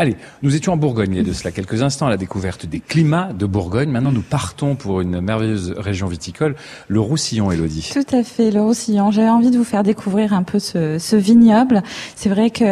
[0.00, 2.66] Allez, nous étions en Bourgogne il y a de cela quelques instants à la découverte
[2.66, 3.90] des climats de Bourgogne.
[3.90, 6.54] Maintenant, nous partons pour une merveilleuse région viticole,
[6.86, 7.90] le Roussillon, Elodie.
[7.92, 9.10] Tout à fait, le Roussillon.
[9.10, 11.82] J'avais envie de vous faire découvrir un peu ce, ce vignoble.
[12.14, 12.64] C'est vrai que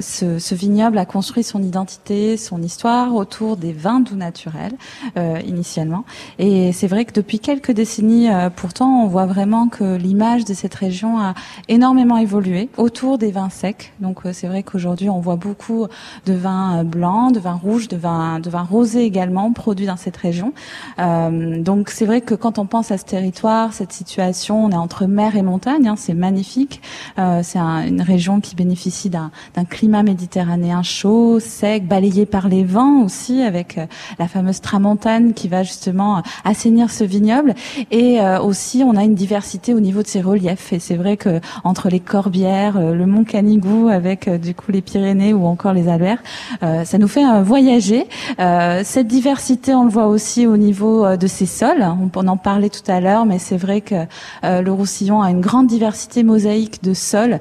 [0.00, 4.74] ce, ce, vignoble a construit son identité, son histoire autour des vins doux naturels
[5.16, 6.04] euh, initialement.
[6.40, 10.54] Et c'est vrai que depuis quelques décennies, euh, pourtant, on voit vraiment que l'image de
[10.54, 11.34] cette région a
[11.68, 13.92] énormément évolué autour des vins secs.
[14.00, 15.86] Donc euh, c'est vrai qu'aujourd'hui, on voit beaucoup
[16.26, 20.16] de vins blancs, de vins rouges, de vins, de vins rosés également produits dans cette
[20.16, 20.52] région.
[20.98, 24.76] Euh, donc c'est vrai que quand on pense à ce territoire, cette situation, on est
[24.76, 26.80] entre mer et montagne, hein, c'est magnifique.
[27.18, 29.30] Euh, c'est un, une région qui bénéficie d'un
[29.68, 33.86] climat méditerranéen chaud, sec, balayé par les vents aussi, avec euh,
[34.18, 37.54] la fameuse tramontane qui va justement assainir ce vignoble.
[37.90, 40.72] Et euh, aussi, on a une diversité au niveau de ses reliefs.
[40.72, 44.82] Et c'est vrai que entre les Corbières, euh, le Mont Canigou, avec du coup les
[44.82, 46.22] Pyrénées ou encore les Albères,
[46.60, 48.06] ça nous fait voyager.
[48.38, 51.84] cette diversité, on le voit aussi au niveau de ses sols.
[52.14, 54.06] On, en parlait tout à l'heure, mais c'est vrai que
[54.42, 57.40] le Roussillon a une grande diversité mosaïque de sols,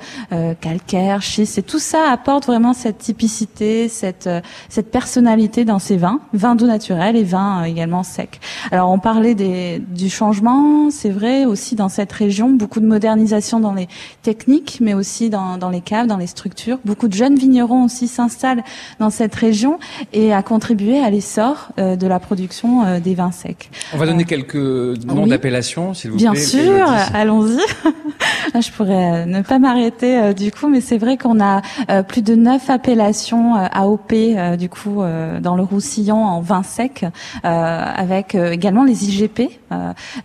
[0.62, 4.30] calcaire, schiste, et tout ça apporte vraiment cette typicité, cette
[4.70, 8.40] cette personnalité dans ces vins, vins doux naturels et vins également secs.
[8.72, 13.60] Alors on parlait des, du changement, c'est vrai aussi dans cette région, beaucoup de modernisation
[13.60, 13.88] dans les
[14.22, 16.80] techniques, mais aussi dans, dans les caves, dans les structures.
[16.86, 18.64] Beaucoup de jeunes vignerons aussi s'installent
[19.00, 19.80] dans cette région
[20.14, 23.70] et à contribuer à l'essor euh, de la production euh, des vins secs.
[23.94, 26.42] On va donner quelques noms d'appellations, s'il vous Bien plaît.
[26.42, 27.60] Bien sûr, allons-y.
[28.54, 31.62] Je pourrais ne pas m'arrêter du coup, mais c'est vrai qu'on a
[32.04, 34.14] plus de neuf appellations AOP
[34.58, 35.02] du coup
[35.42, 37.06] dans le Roussillon en vin sec,
[37.44, 39.42] avec également les IGP.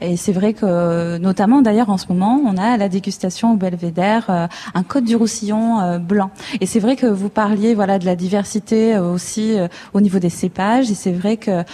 [0.00, 4.48] et c'est vrai que notamment d'ailleurs en ce moment, on a la dégustation au Belvédère
[4.74, 6.30] un Côte du Roussillon blanc.
[6.60, 9.56] Et c'est vrai que vous parliez voilà de la diversité aussi
[9.92, 10.90] au niveau des cépages.
[10.90, 11.64] Et c'est vrai que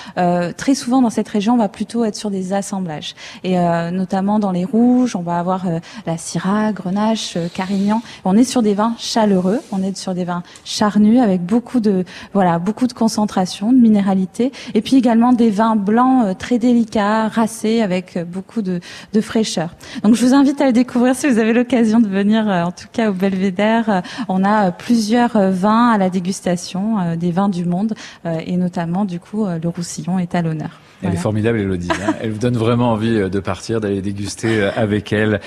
[0.52, 3.14] très souvent dans cette région, on va plutôt être sur des assemblages.
[3.44, 3.56] Et
[3.92, 5.64] notamment dans les rouges, on va avoir
[6.06, 8.02] la Syrah, Grenache, Carignan.
[8.24, 12.04] On est sur des vins chaleureux, on est sur des vins charnus avec beaucoup de
[12.32, 17.82] voilà beaucoup de concentration, de minéralité, et puis également des vins blancs très délicats, racés
[17.82, 18.80] avec beaucoup de,
[19.12, 19.74] de fraîcheur.
[20.02, 22.88] Donc je vous invite à le découvrir si vous avez l'occasion de venir, en tout
[22.92, 24.02] cas au Belvédère.
[24.28, 29.46] On a plusieurs vins à la dégustation, des vins du monde, et notamment du coup
[29.46, 30.80] le Roussillon est à l'honneur.
[31.02, 31.88] Elle est formidable, Elodie.
[31.90, 32.14] Hein.
[32.20, 35.38] elle vous donne vraiment envie de partir, d'aller déguster avec elle.